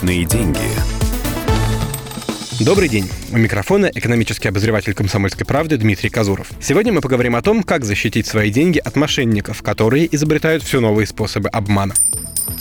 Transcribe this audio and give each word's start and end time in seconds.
Личные 0.00 0.24
деньги. 0.24 0.58
Добрый 2.60 2.88
день. 2.88 3.06
У 3.32 3.36
микрофона 3.36 3.90
экономический 3.94 4.48
обозреватель 4.48 4.94
«Комсомольской 4.94 5.44
правды» 5.44 5.76
Дмитрий 5.76 6.08
Казуров. 6.08 6.50
Сегодня 6.58 6.90
мы 6.90 7.02
поговорим 7.02 7.36
о 7.36 7.42
том, 7.42 7.62
как 7.62 7.84
защитить 7.84 8.26
свои 8.26 8.50
деньги 8.50 8.78
от 8.78 8.96
мошенников, 8.96 9.62
которые 9.62 10.08
изобретают 10.14 10.62
все 10.62 10.80
новые 10.80 11.06
способы 11.06 11.50
обмана. 11.50 11.94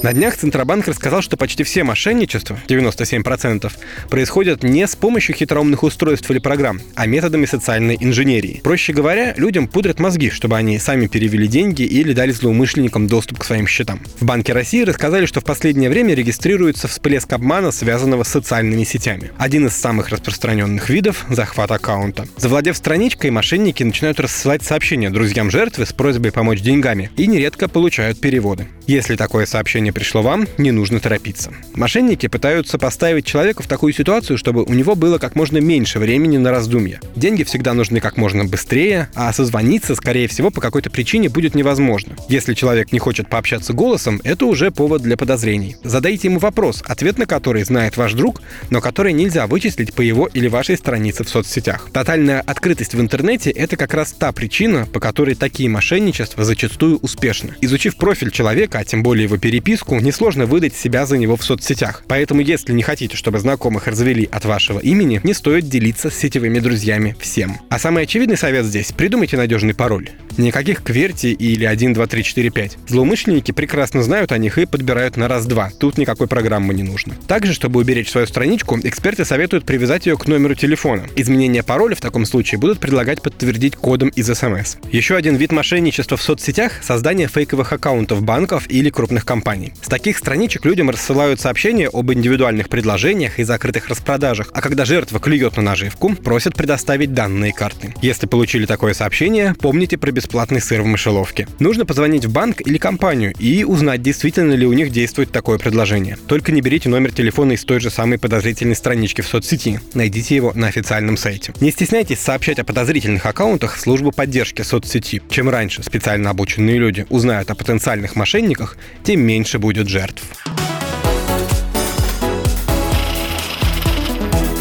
На 0.01 0.13
днях 0.13 0.37
Центробанк 0.37 0.87
рассказал, 0.87 1.21
что 1.21 1.35
почти 1.35 1.63
все 1.63 1.83
мошенничества, 1.83 2.57
97%, 2.69 3.69
происходят 4.09 4.63
не 4.63 4.87
с 4.87 4.95
помощью 4.95 5.35
хитроумных 5.35 5.83
устройств 5.83 6.31
или 6.31 6.39
программ, 6.39 6.79
а 6.95 7.05
методами 7.05 7.45
социальной 7.45 7.97
инженерии. 7.99 8.61
Проще 8.63 8.93
говоря, 8.93 9.33
людям 9.35 9.67
пудрят 9.67 9.99
мозги, 9.99 10.29
чтобы 10.29 10.55
они 10.55 10.79
сами 10.79 11.07
перевели 11.07 11.47
деньги 11.47 11.81
или 11.81 12.13
дали 12.13 12.31
злоумышленникам 12.31 13.07
доступ 13.07 13.39
к 13.39 13.43
своим 13.43 13.67
счетам. 13.67 13.99
В 14.21 14.25
Банке 14.25 14.53
России 14.53 14.83
рассказали, 14.83 15.25
что 15.25 15.41
в 15.41 15.43
последнее 15.43 15.89
время 15.89 16.13
регистрируется 16.13 16.87
всплеск 16.87 17.33
обмана, 17.33 17.71
связанного 17.71 18.23
с 18.23 18.29
социальными 18.29 18.85
сетями. 18.85 19.31
Один 19.37 19.67
из 19.67 19.73
самых 19.73 20.09
распространенных 20.09 20.89
видов– 20.89 21.25
захват 21.29 21.71
аккаунта. 21.71 22.25
Завладев 22.37 22.77
страничкой, 22.77 23.31
мошенники 23.31 23.83
начинают 23.83 24.21
рассылать 24.21 24.63
сообщения 24.63 25.09
друзьям 25.09 25.51
жертвы 25.51 25.85
с 25.85 25.91
просьбой 25.91 26.31
помочь 26.31 26.61
деньгами 26.61 27.11
и 27.17 27.27
нередко 27.27 27.67
получают 27.67 28.21
переводы. 28.21 28.67
Если 28.87 29.15
такое 29.17 29.45
сообщение 29.45 29.88
сообщение 29.89 29.93
пришло 29.93 30.21
вам, 30.21 30.47
не 30.57 30.71
нужно 30.71 30.99
торопиться. 30.99 31.51
Мошенники 31.73 32.27
пытаются 32.27 32.77
поставить 32.77 33.25
человека 33.25 33.63
в 33.63 33.67
такую 33.67 33.93
ситуацию, 33.93 34.37
чтобы 34.37 34.63
у 34.63 34.73
него 34.73 34.95
было 34.95 35.17
как 35.17 35.35
можно 35.35 35.59
меньше 35.59 35.99
времени 35.99 36.37
на 36.37 36.51
раздумья. 36.51 36.99
Деньги 37.15 37.43
всегда 37.43 37.73
нужны 37.73 37.99
как 37.99 38.17
можно 38.17 38.45
быстрее, 38.45 39.09
а 39.15 39.33
созвониться, 39.33 39.95
скорее 39.95 40.27
всего, 40.27 40.51
по 40.51 40.61
какой-то 40.61 40.89
причине 40.89 41.29
будет 41.29 41.55
невозможно. 41.55 42.15
Если 42.29 42.53
человек 42.53 42.91
не 42.91 42.99
хочет 42.99 43.29
пообщаться 43.29 43.73
голосом, 43.73 44.21
это 44.23 44.45
уже 44.45 44.71
повод 44.71 45.01
для 45.01 45.17
подозрений. 45.17 45.75
Задайте 45.83 46.27
ему 46.27 46.39
вопрос, 46.39 46.83
ответ 46.85 47.17
на 47.17 47.25
который 47.25 47.63
знает 47.63 47.97
ваш 47.97 48.13
друг, 48.13 48.41
но 48.69 48.81
который 48.81 49.13
нельзя 49.13 49.47
вычислить 49.47 49.93
по 49.93 50.01
его 50.01 50.27
или 50.27 50.47
вашей 50.47 50.77
странице 50.77 51.23
в 51.23 51.29
соцсетях. 51.29 51.89
Тотальная 51.93 52.41
открытость 52.41 52.93
в 52.93 53.01
интернете— 53.01 53.49
это 53.51 53.75
как 53.75 53.93
раз 53.93 54.11
та 54.11 54.31
причина, 54.31 54.85
по 54.85 54.99
которой 54.99 55.35
такие 55.35 55.69
мошенничества 55.69 56.43
зачастую 56.43 56.97
успешны. 56.97 57.55
Изучив 57.61 57.95
профиль 57.95 58.31
человека, 58.31 58.79
а 58.79 58.85
тем 58.85 59.03
более 59.03 59.25
его 59.25 59.37
переписку, 59.37 59.78
переписку, 59.79 59.99
несложно 59.99 60.45
выдать 60.45 60.75
себя 60.75 61.05
за 61.05 61.17
него 61.17 61.35
в 61.35 61.43
соцсетях. 61.43 62.03
Поэтому, 62.07 62.41
если 62.41 62.73
не 62.73 62.83
хотите, 62.83 63.15
чтобы 63.15 63.39
знакомых 63.39 63.87
развели 63.87 64.27
от 64.31 64.45
вашего 64.45 64.79
имени, 64.79 65.21
не 65.23 65.33
стоит 65.33 65.67
делиться 65.67 66.09
с 66.09 66.15
сетевыми 66.15 66.59
друзьями 66.59 67.15
всем. 67.19 67.57
А 67.69 67.79
самый 67.79 68.03
очевидный 68.03 68.37
совет 68.37 68.65
здесь– 68.65 68.91
придумайте 68.97 69.37
надежный 69.37 69.73
пароль. 69.73 70.09
Никаких 70.39 70.83
кверти 70.83 71.27
или 71.27 71.65
1, 71.65 71.93
2, 71.93 72.07
3, 72.07 72.23
4, 72.23 72.49
5. 72.49 72.77
Злоумышленники 72.87 73.51
прекрасно 73.51 74.03
знают 74.03 74.31
о 74.31 74.37
них 74.37 74.57
и 74.57 74.65
подбирают 74.65 75.17
на 75.17 75.27
раз-два. 75.27 75.69
Тут 75.77 75.97
никакой 75.97 76.27
программы 76.27 76.73
не 76.73 76.83
нужно. 76.83 77.13
Также, 77.27 77.53
чтобы 77.53 77.81
уберечь 77.81 78.09
свою 78.09 78.25
страничку, 78.25 78.79
эксперты 78.81 79.25
советуют 79.25 79.65
привязать 79.65 80.05
ее 80.05 80.17
к 80.17 80.27
номеру 80.27 80.55
телефона. 80.55 81.07
Изменения 81.17 81.61
пароля 81.61 81.93
в 81.93 81.99
таком 81.99 82.25
случае 82.25 82.57
будут 82.57 82.79
предлагать 82.79 83.21
подтвердить 83.21 83.75
кодом 83.75 84.07
из 84.09 84.27
СМС. 84.27 84.77
Еще 84.89 85.17
один 85.17 85.35
вид 85.35 85.51
мошенничества 85.51 86.15
в 86.15 86.21
соцсетях– 86.21 86.71
создание 86.83 87.27
фейковых 87.27 87.73
аккаунтов 87.73 88.23
банков 88.23 88.63
или 88.69 88.89
крупных 88.89 89.25
компаний. 89.25 89.73
С 89.81 89.89
таких 89.89 90.17
страничек 90.17 90.63
людям 90.63 90.89
рассылают 90.89 91.41
сообщения 91.41 91.89
об 91.91 92.13
индивидуальных 92.13 92.69
предложениях 92.69 93.39
и 93.39 93.43
закрытых 93.43 93.89
распродажах, 93.89 94.51
а 94.53 94.61
когда 94.61 94.85
жертва 94.85 95.19
клюет 95.19 95.57
на 95.57 95.63
наживку, 95.63 96.15
просят 96.15 96.55
предоставить 96.55 97.13
данные 97.13 97.51
карты. 97.51 97.93
Если 98.01 98.25
получили 98.25 98.65
такое 98.65 98.93
сообщение, 98.93 99.53
помните 99.59 99.97
про 99.97 100.11
бесплатный 100.29 100.61
сыр 100.61 100.83
в 100.83 100.85
мышеловке. 100.85 101.47
Нужно 101.57 101.87
позвонить 101.87 102.25
в 102.25 102.31
банк 102.31 102.61
или 102.61 102.77
компанию 102.77 103.33
и 103.39 103.63
узнать, 103.63 104.03
действительно 104.03 104.53
ли 104.53 104.67
у 104.67 104.73
них 104.73 104.91
действует 104.91 105.31
такое 105.31 105.57
предложение. 105.57 106.17
Только 106.27 106.51
не 106.51 106.61
берите 106.61 106.87
номер 106.87 107.11
телефона 107.11 107.53
из 107.53 107.65
той 107.65 107.79
же 107.79 107.89
самой 107.89 108.19
подозрительной 108.19 108.75
странички 108.75 109.21
в 109.21 109.27
соцсети. 109.27 109.81
Найдите 109.95 110.35
его 110.35 110.51
на 110.53 110.67
официальном 110.67 111.17
сайте. 111.17 111.51
Не 111.61 111.71
стесняйтесь 111.71 112.19
сообщать 112.19 112.59
о 112.59 112.63
подозрительных 112.63 113.25
аккаунтах 113.25 113.75
в 113.75 113.81
службу 113.81 114.11
поддержки 114.11 114.61
соцсети. 114.61 115.23
Чем 115.29 115.49
раньше 115.49 115.81
специально 115.81 116.29
обученные 116.29 116.77
люди 116.77 117.07
узнают 117.09 117.49
о 117.49 117.55
потенциальных 117.55 118.15
мошенниках, 118.15 118.77
тем 119.03 119.21
меньше 119.21 119.57
будет 119.57 119.89
жертв. 119.89 120.23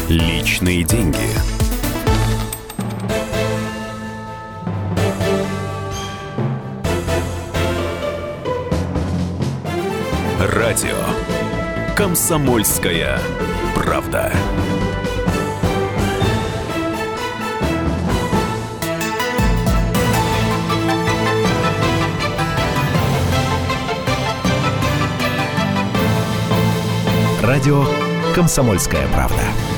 Личные 0.09 0.83
деньги. 0.83 1.58
Радио. 10.39 10.95
Комсомольская 11.97 13.19
правда. 13.75 14.31
Радио 27.41 27.83
«Комсомольская 28.33 29.09
правда». 29.13 29.68